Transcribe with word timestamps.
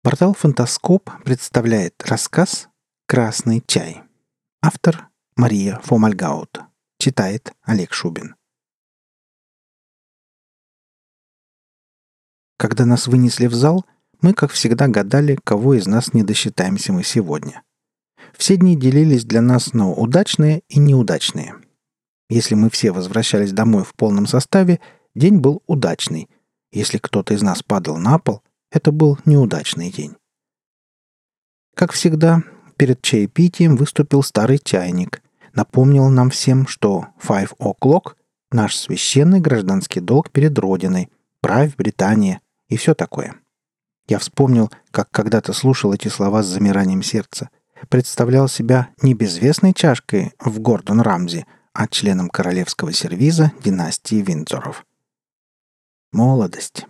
Портал 0.00 0.32
«Фантаскоп» 0.32 1.10
представляет 1.24 2.00
рассказ 2.06 2.68
«Красный 3.08 3.64
чай». 3.66 4.02
Автор 4.62 5.08
Мария 5.34 5.80
Фомальгаут. 5.82 6.60
Читает 6.98 7.52
Олег 7.62 7.92
Шубин. 7.92 8.36
Когда 12.58 12.86
нас 12.86 13.08
вынесли 13.08 13.46
в 13.48 13.54
зал, 13.54 13.84
мы, 14.20 14.34
как 14.34 14.52
всегда, 14.52 14.86
гадали, 14.86 15.36
кого 15.42 15.74
из 15.74 15.88
нас 15.88 16.14
не 16.14 16.22
досчитаемся 16.22 16.92
мы 16.92 17.02
сегодня. 17.02 17.64
Все 18.36 18.56
дни 18.56 18.76
делились 18.76 19.24
для 19.24 19.42
нас 19.42 19.72
на 19.74 19.90
удачные 19.90 20.62
и 20.68 20.78
неудачные. 20.78 21.56
Если 22.28 22.54
мы 22.54 22.70
все 22.70 22.92
возвращались 22.92 23.52
домой 23.52 23.82
в 23.82 23.94
полном 23.94 24.28
составе, 24.28 24.78
день 25.16 25.38
был 25.38 25.64
удачный. 25.66 26.28
Если 26.70 26.98
кто-то 26.98 27.34
из 27.34 27.42
нас 27.42 27.64
падал 27.64 27.96
на 27.96 28.20
пол, 28.20 28.42
это 28.70 28.92
был 28.92 29.18
неудачный 29.24 29.90
день. 29.90 30.16
Как 31.74 31.92
всегда, 31.92 32.42
перед 32.76 33.02
чаепитием 33.02 33.76
выступил 33.76 34.22
старый 34.22 34.58
чайник. 34.58 35.22
Напомнил 35.54 36.08
нам 36.08 36.30
всем, 36.30 36.66
что 36.66 37.08
«five 37.22 37.56
o'clock»— 37.58 38.14
наш 38.50 38.76
священный 38.76 39.40
гражданский 39.40 40.00
долг 40.00 40.30
перед 40.30 40.58
Родиной, 40.58 41.10
правь 41.40 41.76
Британия 41.76 42.40
и 42.68 42.76
все 42.76 42.94
такое. 42.94 43.34
Я 44.08 44.18
вспомнил, 44.18 44.70
как 44.90 45.10
когда-то 45.10 45.52
слушал 45.52 45.92
эти 45.92 46.08
слова 46.08 46.42
с 46.42 46.46
замиранием 46.46 47.02
сердца. 47.02 47.50
Представлял 47.88 48.48
себя 48.48 48.88
не 49.02 49.14
безвестной 49.14 49.72
чашкой 49.72 50.32
в 50.40 50.58
Гордон 50.60 51.00
Рамзи, 51.00 51.46
а 51.74 51.86
членом 51.86 52.28
королевского 52.28 52.92
сервиза 52.92 53.52
династии 53.62 54.16
Виндзоров. 54.16 54.84
Молодость. 56.10 56.86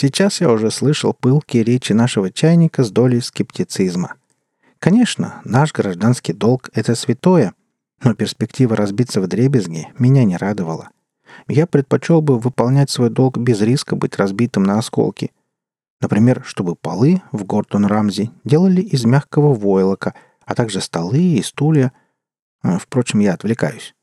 Сейчас 0.00 0.40
я 0.40 0.52
уже 0.52 0.70
слышал 0.70 1.12
пылкие 1.12 1.64
речи 1.64 1.92
нашего 1.92 2.30
чайника 2.30 2.84
с 2.84 2.90
долей 2.92 3.20
скептицизма. 3.20 4.14
Конечно, 4.78 5.40
наш 5.44 5.72
гражданский 5.72 6.32
долг— 6.32 6.70
это 6.72 6.94
святое, 6.94 7.52
но 8.04 8.14
перспектива 8.14 8.76
разбиться 8.76 9.20
в 9.20 9.26
дребезги 9.26 9.88
меня 9.98 10.22
не 10.22 10.36
радовала. 10.36 10.90
Я 11.48 11.66
предпочел 11.66 12.22
бы 12.22 12.38
выполнять 12.38 12.90
свой 12.90 13.10
долг 13.10 13.38
без 13.38 13.60
риска 13.60 13.96
быть 13.96 14.14
разбитым 14.18 14.62
на 14.62 14.78
осколки. 14.78 15.32
Например, 16.00 16.44
чтобы 16.46 16.76
полы 16.76 17.20
в 17.32 17.42
Гордон 17.42 17.84
Рамзи 17.84 18.30
делали 18.44 18.82
из 18.82 19.04
мягкого 19.04 19.52
войлока, 19.52 20.14
а 20.46 20.54
также 20.54 20.80
столы 20.80 21.18
и 21.18 21.42
стулья. 21.42 21.90
Э, 22.62 22.78
впрочем, 22.78 23.18
я 23.18 23.34
отвлекаюсь. 23.34 23.96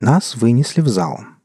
Нас 0.00 0.36
вынесли 0.36 0.80
в 0.80 0.88
зал— 0.88 1.20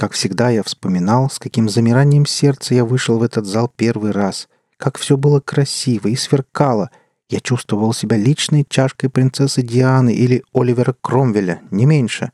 как 0.00 0.12
всегда, 0.12 0.48
я 0.48 0.62
вспоминал, 0.62 1.28
с 1.28 1.38
каким 1.38 1.68
замиранием 1.68 2.24
сердца 2.24 2.74
я 2.74 2.86
вышел 2.86 3.18
в 3.18 3.22
этот 3.22 3.44
зал 3.44 3.68
первый 3.68 4.12
раз. 4.12 4.48
Как 4.78 4.96
все 4.96 5.18
было 5.18 5.40
красиво 5.40 6.08
и 6.08 6.16
сверкало. 6.16 6.90
Я 7.28 7.40
чувствовал 7.40 7.92
себя 7.92 8.16
личной 8.16 8.64
чашкой 8.66 9.10
принцессы 9.10 9.60
Дианы 9.60 10.14
или 10.14 10.42
Оливера 10.54 10.96
Кромвеля, 11.02 11.60
не 11.70 11.84
меньше. 11.84 12.32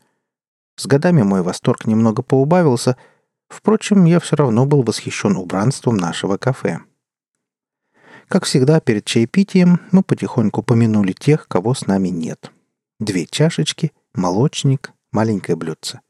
С 0.76 0.86
годами 0.86 1.22
мой 1.22 1.42
восторг 1.42 1.86
немного 1.86 2.22
поубавился. 2.22 2.96
Впрочем, 3.48 4.04
я 4.04 4.20
все 4.20 4.36
равно 4.36 4.64
был 4.64 4.84
восхищен 4.84 5.36
убранством 5.36 5.96
нашего 5.96 6.36
кафе. 6.36 6.78
Как 8.28 8.44
всегда, 8.44 8.78
перед 8.78 9.04
чаепитием 9.06 9.80
мы 9.90 10.04
потихоньку 10.04 10.62
помянули 10.62 11.14
тех, 11.14 11.48
кого 11.48 11.74
с 11.74 11.88
нами 11.88 12.10
нет. 12.10 12.52
Две 13.00 13.26
чашечки, 13.26 13.90
молочник, 14.14 14.92
маленькое 15.10 15.56
блюдце. 15.56 16.00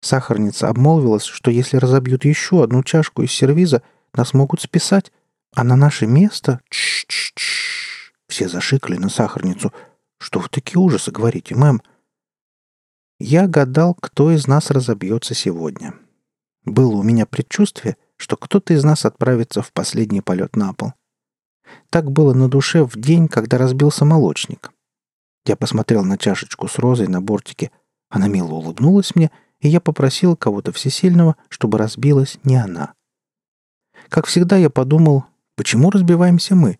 Сахарница 0.00 0.68
обмолвилась, 0.68 1.24
что 1.24 1.50
если 1.50 1.76
разобьют 1.76 2.24
еще 2.24 2.64
одну 2.64 2.82
чашку 2.82 3.22
из 3.22 3.32
сервиза, 3.32 3.82
нас 4.14 4.32
могут 4.32 4.60
списать, 4.60 5.12
а 5.54 5.62
на 5.62 5.76
наше 5.76 6.06
место... 6.06 6.60
Тш 6.70 7.04
-тш 7.06 7.32
-тш. 7.36 8.12
Все 8.28 8.48
зашикали 8.48 8.96
на 8.96 9.08
сахарницу. 9.08 9.72
Что 10.18 10.40
вы 10.40 10.48
такие 10.48 10.78
ужасы 10.78 11.10
говорите, 11.10 11.54
мэм? 11.54 11.82
Я 13.18 13.46
гадал, 13.46 13.94
кто 13.94 14.30
из 14.30 14.46
нас 14.46 14.70
разобьется 14.70 15.34
сегодня. 15.34 15.94
Было 16.64 16.96
у 16.96 17.02
меня 17.02 17.26
предчувствие, 17.26 17.96
что 18.16 18.36
кто-то 18.36 18.72
из 18.72 18.84
нас 18.84 19.04
отправится 19.04 19.60
в 19.60 19.72
последний 19.72 20.22
полет 20.22 20.56
на 20.56 20.72
пол. 20.72 20.94
Так 21.90 22.10
было 22.10 22.32
на 22.32 22.48
душе 22.48 22.84
в 22.84 22.98
день, 22.98 23.28
когда 23.28 23.58
разбился 23.58 24.04
молочник. 24.04 24.72
Я 25.44 25.56
посмотрел 25.56 26.04
на 26.04 26.16
чашечку 26.16 26.68
с 26.68 26.78
розой 26.78 27.08
на 27.08 27.20
бортике. 27.20 27.70
Она 28.08 28.28
мило 28.28 28.52
улыбнулась 28.52 29.14
мне— 29.14 29.30
и 29.60 29.68
я 29.68 29.80
попросил 29.80 30.36
кого-то 30.36 30.72
всесильного, 30.72 31.36
чтобы 31.48 31.78
разбилась 31.78 32.38
не 32.44 32.56
она. 32.56 32.94
Как 34.08 34.26
всегда 34.26 34.56
я 34.56 34.70
подумал, 34.70 35.24
почему 35.56 35.90
разбиваемся 35.90 36.54
мы? 36.54 36.78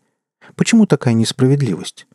Почему 0.56 0.86
такая 0.86 1.14
несправедливость? 1.14 2.06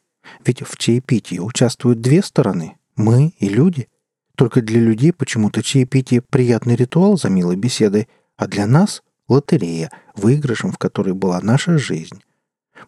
Ведь 0.45 0.61
в 0.61 0.77
чаепитии 0.77 1.39
участвуют 1.39 2.01
две 2.01 2.21
стороны– 2.21 2.77
мы 2.95 3.33
и 3.39 3.49
люди. 3.49 3.89
Только 4.37 4.61
для 4.61 4.79
людей 4.79 5.11
почему-то 5.11 5.61
чаепитие– 5.61 6.21
приятный 6.29 6.75
ритуал 6.75 7.17
за 7.17 7.29
милой 7.29 7.57
беседой, 7.57 8.07
а 8.37 8.47
для 8.47 8.65
нас– 8.67 9.03
лотерея, 9.27 9.91
выигрышем 10.15 10.71
в 10.71 10.77
которой 10.77 11.13
была 11.13 11.39
наша 11.41 11.77
жизнь. 11.77 12.21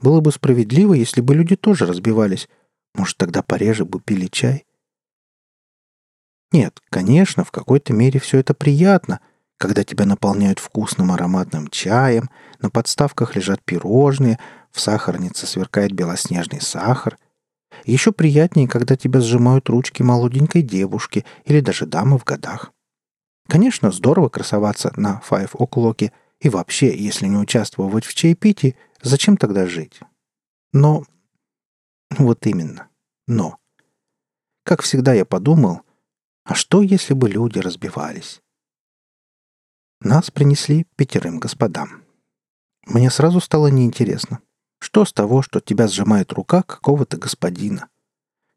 Было 0.02 0.22
бы 0.22 0.32
справедливо, 0.32 0.94
если 0.94 1.22
бы 1.22 1.36
люди 1.36 1.56
тоже 1.56 1.86
разбивались. 1.86 2.48
Может, 2.96 3.18
тогда 3.18 3.42
пореже 3.42 3.86
бы 3.86 4.00
пили 4.00 4.28
чай? 4.28 4.67
Нет, 6.52 6.80
конечно, 6.90 7.44
в 7.44 7.52
какой-то 7.52 7.94
мере 7.94 8.20
все 8.20 8.40
это 8.40 8.54
приятно, 8.54 9.20
когда 9.58 9.84
тебя 9.84 10.06
наполняют 10.06 10.60
вкусным 10.60 11.12
ароматным 11.12 11.68
чаем, 11.68 12.30
на 12.62 12.70
подставках 12.70 13.36
лежат 13.36 13.62
пирожные, 13.64 14.40
в 14.72 14.80
сахарнице 14.80 15.46
сверкает 15.48 15.92
белоснежный 15.92 16.62
сахар. 16.62 17.18
Еще 17.86 18.12
приятнее, 18.12 18.68
когда 18.68 18.96
тебя 18.96 19.20
сжимают 19.20 19.70
ручки 19.70 20.04
молоденькой 20.04 20.62
девушки 20.62 21.26
или 21.46 21.60
даже 21.60 21.86
дамы 21.86 22.18
в 22.18 22.24
годах. 22.24 22.72
Конечно, 23.48 23.92
здорово 23.92 24.30
красоваться 24.30 24.94
на 24.96 25.22
Five 25.28 25.52
O'Clock, 25.54 26.12
и 26.40 26.50
вообще, 26.50 26.96
если 26.96 27.28
не 27.28 27.38
участвовать 27.38 28.06
в 28.06 28.14
чаепитии, 28.14 28.76
зачем 29.02 29.38
тогда 29.38 29.66
жить? 29.66 30.00
Но... 30.74 31.04
Вот 32.18 32.46
именно. 32.46 32.88
Но. 33.28 33.58
Как 34.64 34.82
всегда 34.82 35.14
я 35.14 35.26
подумал, 35.26 35.82
а 36.48 36.56
что, 36.56 36.82
если 36.82 37.14
бы 37.14 37.30
люди 37.30 37.60
разбивались? 37.60 38.42
Нас 40.00 40.32
принесли 40.32 40.88
пятерым 40.96 41.40
господам. 41.40 42.04
Мне 42.86 43.12
сразу 43.12 43.42
стало 43.42 43.68
неинтересно. 43.68 44.40
Что 44.80 45.04
с 45.04 45.12
того, 45.12 45.42
что 45.42 45.60
тебя 45.60 45.90
сжимает 45.90 46.32
рука 46.32 46.64
какого-то 46.64 47.18
господина? 47.18 47.90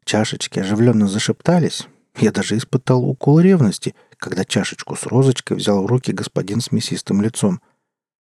Чашечки 0.05 0.59
оживленно 0.59 1.09
зашептались. 1.09 1.89
Я 2.15 2.31
даже 2.31 2.55
испытал 2.55 3.03
укол 3.03 3.41
ревности, 3.41 3.93
когда 4.15 4.45
чашечку 4.45 4.95
с 4.95 5.05
розочкой 5.05 5.57
взял 5.57 5.83
в 5.83 5.85
руки 5.85 6.13
господин 6.13 6.61
с 6.61 6.71
мясистым 6.71 7.21
лицом. 7.21 7.59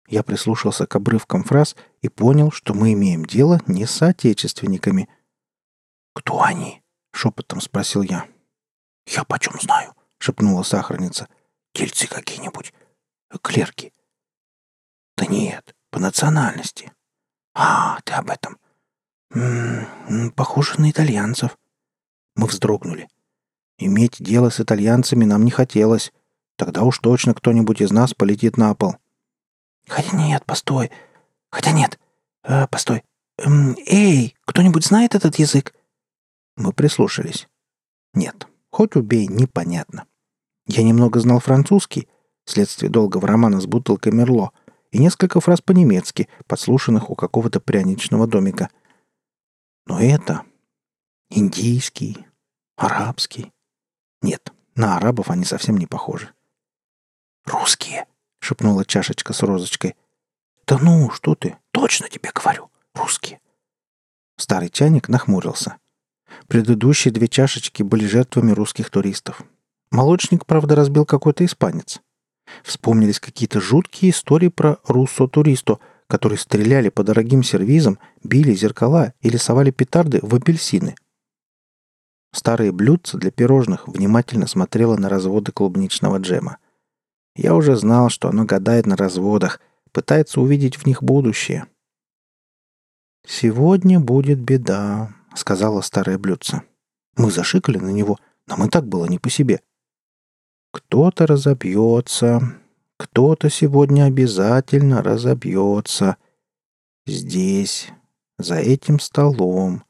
Я 0.09 0.22
прислушался 0.22 0.87
к 0.87 0.97
обрывкам 0.97 1.44
фраз 1.44 1.76
и 2.00 2.09
понял, 2.09 2.50
что 2.50 2.72
мы 2.72 2.94
имеем 2.94 3.26
дело 3.26 3.60
не 3.66 3.84
с 3.84 3.91
соотечественниками. 3.91 5.10
«Кто 6.15 6.41
они?»— 6.43 6.81
шепотом 7.12 7.60
спросил 7.60 8.00
я. 8.00 8.26
«Я 9.10 9.25
почем 9.25 9.59
знаю?»— 9.60 9.94
шепнула 10.19 10.62
сахарница. 10.62 11.28
«Тельцы 11.72 12.06
какие-нибудь. 12.06 12.72
Клерки». 13.43 13.93
«Да 15.16 15.26
нет, 15.26 15.75
по 15.91 15.98
национальности». 15.98 16.93
«А, 17.53 18.00
ты 18.04 18.12
об 18.12 18.31
этом. 18.31 18.59
М-м, 19.34 20.31
похоже 20.31 20.81
на 20.81 20.91
итальянцев». 20.91 21.59
Мы 22.37 22.47
вздрогнули. 22.47 23.09
Иметь 23.78 24.16
дело 24.20 24.50
с 24.50 24.60
итальянцами 24.60 25.25
нам 25.25 25.44
не 25.44 25.50
хотелось. 25.50 26.12
Тогда 26.56 26.82
уж 26.82 27.00
точно 27.00 27.34
кто-нибудь 27.34 27.81
из 27.81 27.91
нас 27.91 28.15
полетит 28.15 28.56
на 28.56 28.75
пол. 28.75 28.97
«Хотя 29.88 30.16
нет, 30.16 30.44
постой. 30.47 30.93
Хотя 31.50 31.73
нет. 31.73 31.99
Э, 32.44 32.69
постой. 32.69 33.02
Эм, 33.38 33.76
эй, 33.87 34.37
кто-нибудь 34.44 34.84
знает 34.84 35.17
этот 35.17 35.37
язык?» 35.37 35.75
Мы 36.56 36.73
прислушались. 36.73 37.49
«Нет, 38.14 38.46
Хоть 38.81 38.97
убей, 38.97 39.27
непонятно. 39.27 40.06
Я 40.65 40.82
немного 40.82 41.21
знал 41.21 41.38
французский, 41.38 42.09
вследствие 42.47 42.91
долгого 42.91 43.29
романа 43.29 43.61
с 43.61 43.67
бутылкой 43.67 44.11
Мерло, 44.11 44.53
и 44.91 44.99
несколько 44.99 45.38
фраз 45.43 45.61
по-немецки, 45.61 46.31
подслушанных 46.47 47.11
у 47.11 47.15
какого-то 47.15 47.61
пряничного 47.61 48.27
домика. 48.27 48.71
Но 49.85 50.00
это... 50.00 50.44
Индийский, 51.29 52.27
арабский. 52.77 53.53
Нет, 54.23 54.50
на 54.75 54.97
арабов 54.97 55.29
они 55.29 55.44
совсем 55.44 55.77
не 55.77 55.87
похожи. 55.87 56.32
«Русские!»— 57.44 58.06
шепнула 58.41 58.87
чашечка 58.87 59.35
с 59.35 59.43
розочкой. 59.43 59.94
«Да 60.67 60.79
ну, 60.79 61.11
что 61.11 61.35
ты? 61.35 61.59
Точно 61.73 62.09
тебе 62.09 62.31
говорю. 62.35 62.71
Русские!» 62.94 63.43
Старый 64.38 64.71
чайник 64.71 65.11
нахмурился. 65.11 65.77
Предыдущие 66.50 67.12
две 67.12 67.29
чашечки 67.29 67.85
были 67.85 68.06
жертвами 68.06 68.50
русских 68.50 68.91
туристов. 68.91 69.44
Молочник, 69.93 70.47
правда, 70.47 70.75
разбил 70.75 71.06
какой-то 71.06 71.44
испанец. 71.44 72.00
Вспомнились 72.64 73.20
какие-то 73.20 73.61
жуткие 73.61 74.11
истории 74.11 74.49
про 74.49 74.79
руссо-туристо, 74.85 75.79
которые 76.08 76.41
стреляли 76.41 76.88
по 76.88 77.05
дорогим 77.05 77.44
сервизам, 77.44 78.00
били 78.25 78.52
зеркала 78.52 79.14
или 79.20 79.37
совали 79.37 79.70
петарды 79.70 80.19
в 80.23 80.35
апельсины. 80.35 80.97
Старые 82.32 82.73
блюдца 82.73 83.17
для 83.17 83.31
пирожных 83.31 83.87
внимательно 83.87 84.49
смотрела 84.49 84.96
на 84.96 85.08
разводы 85.08 85.53
клубничного 85.53 86.17
джема. 86.19 86.58
Я 87.37 87.55
уже 87.55 87.76
знал, 87.76 88.08
что 88.08 88.29
оно 88.29 88.44
гадает 88.44 88.87
на 88.87 88.96
разводах, 88.96 89.61
пытается 89.93 90.41
увидеть 90.41 90.79
в 90.79 90.85
них 90.85 91.00
будущее. 91.00 91.67
«Сегодня 93.25 94.00
будет 94.00 94.41
беда»,— 94.41 95.14
сказала 95.35 95.81
старое 95.81 96.19
блюдце. 96.19 96.62
Мы 97.17 97.31
зашикали 97.31 97.79
на 97.79 97.91
него, 97.91 98.19
нам 98.47 98.65
и 98.65 98.69
так 98.69 98.87
было 98.87 99.06
не 99.06 99.19
по 99.19 99.31
себе. 99.31 99.61
«Кто-то 100.73 101.27
разобьется, 101.27 102.56
кто-то 102.97 103.50
сегодня 103.50 104.05
обязательно 104.05 105.03
разобьется. 105.03 106.17
Здесь, 107.06 107.88
за 108.38 108.56
этим 108.56 109.00
столом». 109.00 109.85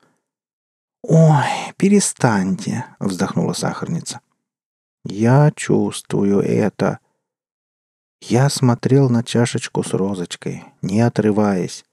«Ой, 1.02 1.44
перестаньте»,— 1.76 2.84
вздохнула 3.00 3.52
сахарница. 3.52 4.20
«Я 5.04 5.50
чувствую 5.54 6.40
это». 6.40 6.98
Я 8.22 8.50
смотрел 8.50 9.08
на 9.08 9.24
чашечку 9.24 9.82
с 9.82 9.94
розочкой, 9.94 10.64
не 10.82 11.00
отрываясь. 11.00 11.84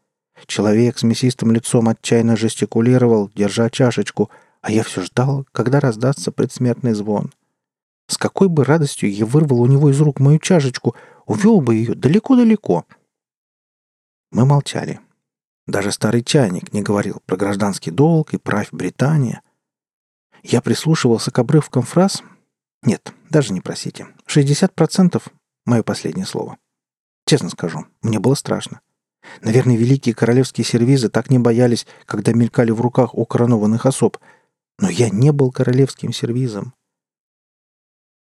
Человек 0.45 0.98
с 0.98 1.04
мясистым 1.04 1.51
лицом 1.51 1.89
отчаянно 1.89 2.36
жестикулировал, 2.38 3.31
держа 3.36 3.69
чашечку, 3.69 4.30
а 4.62 4.72
я 4.72 4.84
все 4.84 5.01
ждал, 5.01 5.45
когда 5.51 5.80
раздастся 5.80 6.31
предсмертный 6.31 6.94
звон. 6.94 7.34
С 8.07 8.18
какой 8.18 8.48
бы 8.48 8.63
радостью 8.63 9.12
я 9.12 9.25
вырвал 9.25 9.62
у 9.62 9.68
него 9.68 9.89
из 9.89 10.00
рук 10.00 10.19
мою 10.19 10.39
чашечку, 10.39 10.95
увел 11.25 11.62
бы 11.62 11.75
ее 11.75 11.95
далеко-далеко. 11.95 12.86
Мы 14.31 14.45
молчали. 14.45 15.00
Даже 15.66 15.92
старый 15.92 16.24
чайник 16.24 16.72
не 16.72 16.81
говорил 16.81 17.22
про 17.25 17.36
гражданский 17.36 17.92
долг 17.92 18.34
и 18.34 18.38
правь 18.38 18.69
Британия. 18.72 19.42
Я 20.44 20.62
прислушивался 20.62 21.31
к 21.31 21.39
обрывкам 21.39 21.84
фраз. 21.84 22.24
Нет, 22.84 23.13
даже 23.30 23.51
не 23.51 23.60
просите. 23.60 24.07
60%— 24.28 25.22
мое 25.66 25.84
последнее 25.84 26.25
слово. 26.25 26.57
Честно 27.25 27.50
скажу, 27.50 27.86
мне 28.01 28.19
было 28.19 28.36
страшно. 28.36 28.80
Наверное, 29.41 29.75
великие 29.75 30.15
королевские 30.15 30.65
сервизы 30.65 31.09
так 31.09 31.29
не 31.29 31.39
боялись, 31.39 31.85
когда 32.06 32.33
мелькали 32.33 32.71
в 32.71 32.81
руках 32.81 33.15
у 33.15 33.25
коронованных 33.25 33.85
особ. 33.85 34.18
Но 34.79 34.89
я 34.89 35.09
не 35.09 35.31
был 35.31 35.51
королевским 35.51 36.13
сервизом. 36.13 36.74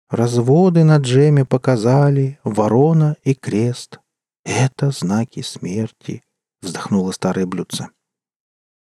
Разводы 0.09 0.83
на 0.83 0.97
джеме 0.97 1.45
показали 1.45 2.39
ворона 2.43 3.17
и 3.23 3.33
крест. 3.35 3.99
Это 4.45 4.91
знаки 4.91 5.41
смерти, 5.41 6.23
вздохнула 6.61 7.11
старое 7.11 7.45
блюдце. 7.45 7.89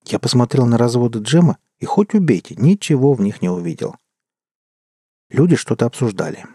Я 0.05 0.19
посмотрел 0.19 0.65
на 0.65 0.77
разводы 0.77 1.19
джема 1.19 1.57
и 1.79 1.85
хоть 1.85 2.13
убейте, 2.13 2.55
ничего 2.55 3.13
в 3.13 3.21
них 3.21 3.41
не 3.41 3.49
увидел. 3.49 3.95
Люди 5.29 5.55
что-то 5.55 5.85
обсуждали. 5.85 6.45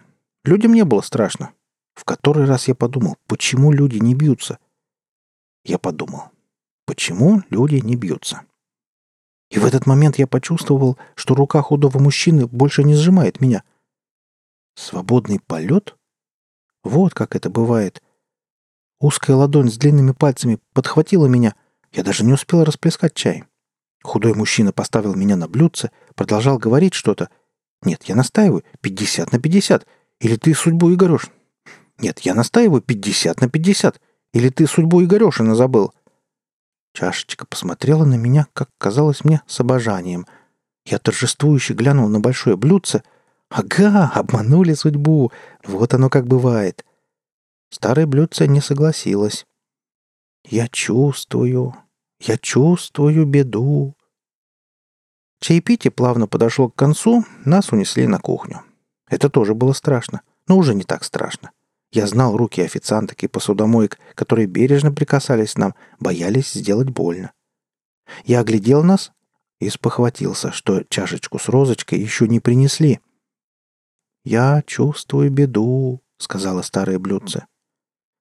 Людям 0.44 0.74
не 0.74 0.84
было 0.84 1.00
страшно. 1.00 1.52
В 1.94 2.04
который 2.04 2.44
раз 2.44 2.68
я 2.68 2.74
подумал, 2.74 3.16
почему 3.26 3.72
люди 3.72 3.96
не 3.96 4.14
бьются— 4.14 4.58
я 5.68 5.78
подумал, 5.78 6.30
почему 6.86 7.42
люди 7.50 7.76
не 7.76 7.94
бьются? 7.94 8.42
И 9.50 9.58
в 9.58 9.64
этот 9.64 9.86
момент 9.86 10.18
я 10.18 10.26
почувствовал, 10.26 10.98
что 11.14 11.34
рука 11.34 11.62
худого 11.62 11.98
мужчины 11.98 12.46
больше 12.46 12.84
не 12.84 12.94
сжимает 12.94 13.40
меня. 13.40 13.62
Свободный 14.74 15.40
полет? 15.40 15.96
Вот 16.84 17.14
как 17.14 17.36
это 17.36 17.50
бывает. 17.50 18.02
Узкая 19.00 19.36
ладонь 19.36 19.70
с 19.70 19.76
длинными 19.76 20.12
пальцами 20.12 20.58
подхватила 20.72 21.26
меня. 21.26 21.54
Я 21.92 22.02
даже 22.02 22.24
не 22.24 22.32
успел 22.32 22.64
расплескать 22.64 23.14
чай. 23.14 23.44
Худой 24.02 24.34
мужчина 24.34 24.72
поставил 24.72 25.14
меня 25.14 25.36
на 25.36 25.48
блюдце, 25.48 25.90
продолжал 26.14 26.58
говорить 26.58 26.94
что-то. 26.94 27.30
Нет, 27.82 28.04
я 28.04 28.14
настаиваю. 28.14 28.64
Пятьдесят 28.80 29.32
на 29.32 29.38
пятьдесят. 29.38 29.86
Или 30.20 30.36
ты 30.36 30.54
судьбу 30.54 30.92
Игорешь? 30.92 31.28
Нет, 31.98 32.20
я 32.20 32.34
настаиваю. 32.34 32.82
Пятьдесят 32.82 33.40
на 33.40 33.48
пятьдесят. 33.48 34.00
Или 34.32 34.50
ты 34.50 34.66
судьбу 34.66 35.02
Игорешина 35.02 35.54
забыл?» 35.54 35.92
Чашечка 36.94 37.46
посмотрела 37.46 38.04
на 38.04 38.14
меня, 38.14 38.46
как 38.52 38.70
казалось 38.78 39.24
мне, 39.24 39.42
с 39.46 39.60
обожанием. 39.60 40.26
Я 40.84 40.98
торжествующе 40.98 41.74
глянул 41.74 42.08
на 42.08 42.20
большое 42.20 42.56
блюдце. 42.56 43.02
«Ага, 43.50 44.10
обманули 44.14 44.74
судьбу! 44.74 45.32
Вот 45.64 45.94
оно 45.94 46.10
как 46.10 46.26
бывает!» 46.26 46.84
Старое 47.70 48.06
блюдце 48.06 48.46
не 48.46 48.60
согласилось. 48.60 49.46
«Я 50.44 50.68
чувствую, 50.68 51.74
я 52.20 52.36
чувствую 52.38 53.26
беду». 53.26 53.94
Чаепитие 55.40 55.90
плавно 55.90 56.26
подошло 56.26 56.68
к 56.68 56.74
концу, 56.74 57.24
нас 57.44 57.70
унесли 57.70 58.06
на 58.06 58.18
кухню. 58.18 58.62
Это 59.08 59.30
тоже 59.30 59.54
было 59.54 59.72
страшно, 59.72 60.22
но 60.48 60.56
уже 60.56 60.74
не 60.74 60.82
так 60.82 61.04
страшно. 61.04 61.52
Я 61.90 62.06
знал 62.06 62.36
руки 62.36 62.60
официанток 62.60 63.22
и 63.24 63.28
посудомоек, 63.28 63.98
которые 64.14 64.46
бережно 64.46 64.92
прикасались 64.92 65.56
нам, 65.56 65.74
боялись 65.98 66.52
сделать 66.52 66.90
больно. 66.90 67.32
Я 68.24 68.40
оглядел 68.40 68.82
нас 68.82 69.12
и 69.60 69.70
спохватился, 69.70 70.52
что 70.52 70.84
чашечку 70.84 71.38
с 71.38 71.48
розочкой 71.48 71.98
еще 71.98 72.28
не 72.28 72.40
принесли. 72.40 73.00
«Я 74.24 74.62
чувствую 74.66 75.30
беду»,— 75.30 76.02
сказала 76.18 76.62
старое 76.62 76.98
блюдце. 76.98 77.46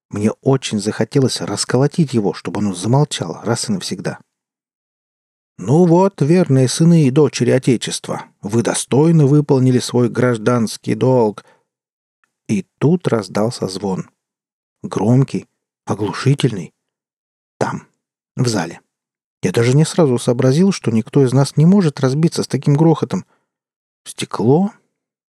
Мне 0.09 0.31
очень 0.41 0.79
захотелось 0.79 1.41
расколотить 1.41 2.13
его, 2.13 2.33
чтобы 2.33 2.61
оно 2.61 2.73
замолчало 2.73 3.41
раз 3.43 3.67
и 3.67 3.73
навсегда. 3.73 4.19
«Ну 5.57 5.85
вот, 5.85 6.21
верные 6.21 6.69
сыны 6.69 7.07
и 7.07 7.11
дочери 7.11 7.49
Отечества, 7.49 8.25
вы 8.41 8.61
достойно 8.61 9.25
выполнили 9.25 9.79
свой 9.79 10.07
гражданский 10.07 10.95
долг», 10.95 11.43
и 12.47 12.65
тут 12.79 13.07
раздался 13.07 13.67
звон. 13.67 14.09
Громкий, 14.81 15.47
оглушительный. 15.85 16.73
Там, 17.57 17.87
в 18.35 18.47
зале. 18.47 18.81
Я 19.41 19.51
даже 19.51 19.75
не 19.75 19.85
сразу 19.85 20.17
сообразил, 20.17 20.71
что 20.71 20.91
никто 20.91 21.23
из 21.23 21.33
нас 21.33 21.57
не 21.57 21.65
может 21.65 21.99
разбиться 21.99 22.43
с 22.43 22.47
таким 22.47 22.75
грохотом. 22.75 23.25
Стекло? 24.05 24.71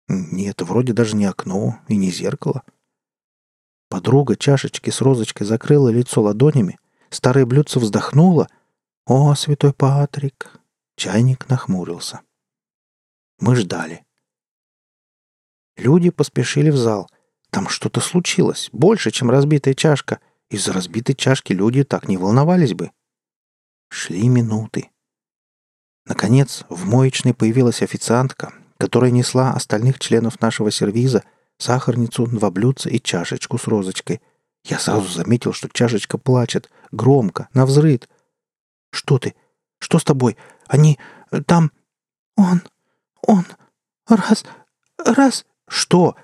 Нет, 0.08 0.60
вроде 0.62 0.92
даже 0.92 1.16
не 1.16 1.24
окно 1.24 1.78
и 1.88 1.96
не 1.96 2.10
зеркало. 2.10 2.62
Подруга 3.88 4.36
чашечки 4.36 4.90
с 4.90 5.00
розочкой 5.00 5.46
закрыла 5.46 5.88
лицо 5.88 6.20
ладонями, 6.20 6.78
старое 7.10 7.46
блюдце 7.46 7.78
вздохнула. 7.78 8.48
«О, 9.06 9.34
святой 9.34 9.74
Патрик!» 9.74 10.58
Чайник 10.96 11.48
нахмурился. 11.48 12.22
Мы 13.38 13.56
ждали. 13.56 14.04
Люди 15.84 16.08
поспешили 16.08 16.70
в 16.70 16.78
зал. 16.78 17.10
Там 17.50 17.68
что-то 17.68 18.00
случилось, 18.00 18.70
больше, 18.72 19.10
чем 19.10 19.30
разбитая 19.30 19.74
чашка. 19.74 20.18
Из-за 20.48 20.72
разбитой 20.72 21.14
чашки 21.14 21.52
люди 21.52 21.84
так 21.84 22.08
не 22.08 22.16
волновались 22.16 22.72
бы. 22.72 22.90
Шли 23.90 24.30
минуты. 24.30 24.88
Наконец, 26.06 26.64
в 26.70 26.86
моечной 26.86 27.34
появилась 27.34 27.82
официантка, 27.82 28.54
которая 28.78 29.10
несла 29.10 29.52
остальных 29.52 29.98
членов 29.98 30.40
нашего 30.40 30.70
сервиза, 30.70 31.22
сахарницу, 31.58 32.26
два 32.28 32.50
блюдца 32.50 32.88
и 32.88 32.98
чашечку 32.98 33.58
с 33.58 33.66
розочкой. 33.66 34.22
Я 34.64 34.78
сразу 34.78 35.06
заметил, 35.12 35.52
что 35.52 35.68
чашечка 35.68 36.16
плачет, 36.16 36.70
громко, 36.92 37.48
на 37.52 37.66
взрыд. 37.66 38.08
«Что 38.90 39.18
ты? 39.18 39.34
Что 39.80 39.98
с 39.98 40.04
тобой? 40.04 40.38
Они... 40.66 40.98
Там... 41.44 41.72
Он... 42.36 42.62
Он... 43.26 43.44
Раз... 44.08 44.46
Раз...» 44.96 45.44
«Что?» 45.68 46.16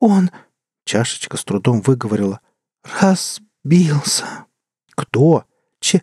«Он...»— 0.00 0.30
чашечка 0.84 1.36
с 1.36 1.44
трудом 1.44 1.80
выговорила. 1.80 2.40
«Разбился». 2.82 4.46
«Кто?» 4.90 5.44
«Че... 5.80 6.02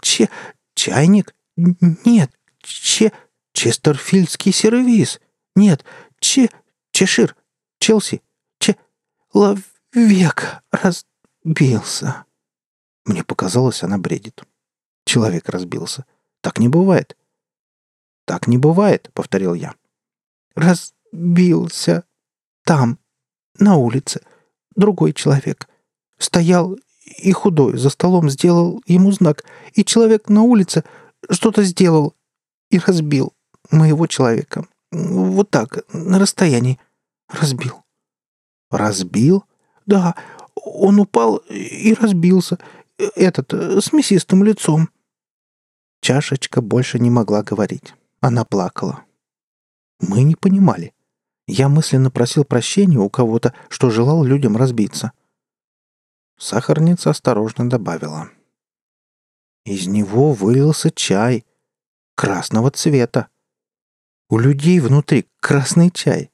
Че... 0.00 0.28
Чайник?» 0.74 1.34
«Нет, 1.56 2.30
Че... 2.62 3.12
Честерфильдский 3.52 4.52
сервис». 4.52 5.20
«Нет, 5.54 5.84
Че... 6.20 6.50
Чешир. 6.92 7.36
Челси. 7.80 8.22
Че... 8.58 8.76
Лавек 9.32 10.62
разбился». 10.70 12.24
Мне 13.04 13.24
показалось, 13.24 13.82
она 13.82 13.96
бредит. 13.96 14.42
Человек 15.06 15.48
разбился. 15.48 16.04
Так 16.42 16.58
не 16.58 16.68
бывает. 16.68 17.16
«Так 18.26 18.46
не 18.46 18.58
бывает»,— 18.58 19.10
повторил 19.14 19.54
я. 19.54 19.74
«Разбился», 20.54 22.04
там, 22.68 22.98
на 23.58 23.76
улице, 23.76 24.20
другой 24.76 25.14
человек. 25.14 25.70
Стоял 26.18 26.76
и 27.16 27.32
худой 27.32 27.78
за 27.78 27.88
столом 27.88 28.28
сделал 28.28 28.82
ему 28.84 29.10
знак, 29.10 29.42
и 29.72 29.86
человек 29.86 30.28
на 30.28 30.42
улице 30.42 30.84
что-то 31.30 31.62
сделал 31.64 32.14
и 32.68 32.78
разбил 32.78 33.32
моего 33.70 34.06
человека. 34.06 34.66
Вот 34.90 35.48
так, 35.48 35.78
на 35.94 36.18
расстоянии. 36.18 36.78
Разбил. 37.30 37.84
Разбил? 38.70 39.44
Да, 39.86 40.14
он 40.54 41.00
упал 41.00 41.36
и 41.48 41.94
разбился. 41.94 42.58
этот, 42.98 43.50
с 43.82 43.94
мясистым 43.94 44.44
лицом». 44.44 44.90
Чашечка 46.02 46.60
больше 46.60 46.98
не 46.98 47.08
могла 47.08 47.42
говорить. 47.42 47.94
Она 48.20 48.44
плакала. 48.44 49.04
Мы 50.00 50.22
не 50.22 50.34
понимали. 50.34 50.92
Я 51.50 51.70
мысленно 51.70 52.10
просил 52.10 52.44
прощения 52.44 52.98
у 52.98 53.08
кого-то, 53.08 53.54
что 53.70 53.88
желал 53.88 54.22
людям 54.22 54.58
разбиться. 54.58 55.12
Сахарница 56.36 57.08
осторожно 57.08 57.68
добавила. 57.70 58.28
Из 59.64 59.86
него 59.86 60.34
вылился 60.34 60.90
чай. 60.90 61.46
Красного 62.14 62.70
цвета. 62.70 63.28
У 64.28 64.38
людей 64.38 64.78
внутри 64.78 65.26
красный 65.40 65.90
чай. 65.90 66.30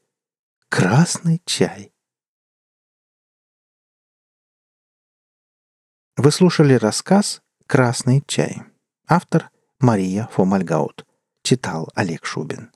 Красный 0.68 1.40
чай. 1.44 1.92
Вы 6.16 6.32
слушали 6.32 6.74
рассказ 6.74 7.40
«Красный 7.66 8.22
чай». 8.26 8.62
Автор 9.06 9.50
Мария 9.78 10.28
Фомальгаут. 10.32 11.06
Читал 11.42 11.88
Олег 11.94 12.24
Шубин. 12.24 12.72